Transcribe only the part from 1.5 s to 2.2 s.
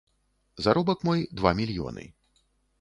мільёны.